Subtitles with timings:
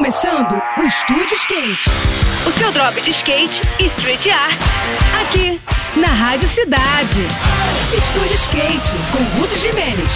[0.00, 1.90] começando o Estúdio Skate.
[2.48, 4.58] O seu drop de skate e street art.
[5.20, 5.60] Aqui,
[5.94, 7.20] na Rádio Cidade.
[7.94, 10.10] Estúdio Skate, com Ruth Jimenez.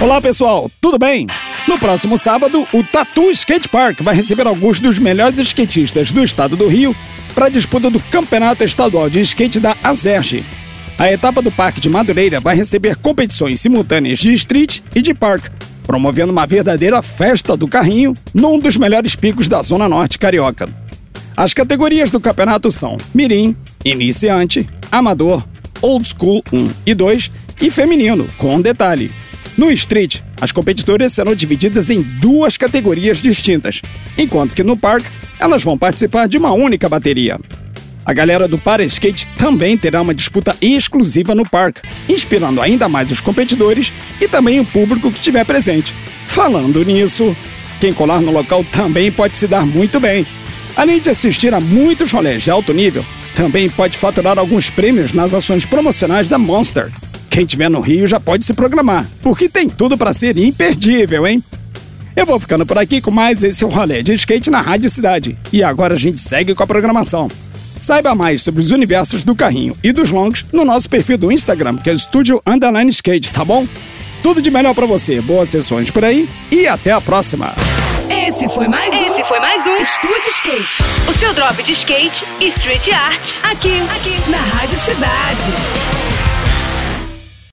[0.00, 1.26] Olá pessoal, tudo bem?
[1.66, 6.54] No próximo sábado, o Tatu Skate Park vai receber alguns dos melhores skatistas do estado
[6.54, 6.94] do Rio
[7.34, 10.44] para a disputa do Campeonato Estadual de Skate da Azerge.
[10.96, 15.46] A etapa do Parque de Madureira vai receber competições simultâneas de street e de park,
[15.86, 20.68] promovendo uma verdadeira festa do carrinho num dos melhores picos da Zona Norte Carioca.
[21.36, 23.54] As categorias do campeonato são Mirim,
[23.84, 25.46] Iniciante, Amador,
[25.80, 29.12] Old School 1 e 2 e Feminino, com um detalhe.
[29.56, 33.80] No Street, as competidoras serão divididas em duas categorias distintas,
[34.18, 35.06] enquanto que no Park
[35.38, 37.38] elas vão participar de uma única bateria.
[38.06, 43.10] A galera do Para Skate também terá uma disputa exclusiva no parque, inspirando ainda mais
[43.10, 45.92] os competidores e também o público que estiver presente.
[46.28, 47.36] Falando nisso,
[47.80, 50.24] quem colar no local também pode se dar muito bem.
[50.76, 53.04] Além de assistir a muitos rolês de alto nível,
[53.34, 56.92] também pode faturar alguns prêmios nas ações promocionais da Monster.
[57.28, 61.42] Quem estiver no Rio já pode se programar, porque tem tudo para ser imperdível, hein?
[62.14, 65.36] Eu vou ficando por aqui com mais esse rolê de skate na Rádio Cidade.
[65.52, 67.28] E agora a gente segue com a programação.
[67.80, 71.76] Saiba mais sobre os universos do carrinho e dos longs no nosso perfil do Instagram,
[71.76, 73.66] que é Studio Underline Skate, tá bom?
[74.22, 77.54] Tudo de melhor para você, boas sessões por aí e até a próxima!
[78.08, 79.06] Esse foi mais um.
[79.06, 80.82] Esse foi mais um Estúdio Skate.
[81.08, 83.34] O seu drop de skate e street art.
[83.44, 85.85] Aqui, aqui, na Rádio Cidade.